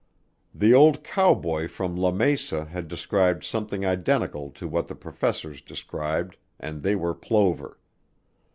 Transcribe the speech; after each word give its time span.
The 0.55 0.73
old 0.73 1.03
cowboy 1.03 1.67
from 1.67 1.95
Lamesa 1.95 2.65
had 2.65 2.87
described 2.87 3.43
something 3.43 3.85
identical 3.85 4.49
to 4.49 4.67
what 4.67 4.87
the 4.87 4.95
professors 4.95 5.61
described 5.61 6.37
and 6.59 6.81
they 6.81 6.95
were 6.95 7.13
plover. 7.13 7.77